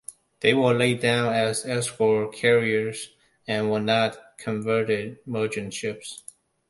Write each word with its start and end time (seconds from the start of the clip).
They 0.39 0.55
were 0.55 0.73
laid 0.73 0.99
down 1.01 1.31
as 1.31 1.63
escort 1.63 2.33
carriers 2.33 3.09
and 3.45 3.69
were 3.69 3.79
not 3.79 4.35
converted 4.39 5.19
merchant 5.27 5.75
ships. 5.75 6.23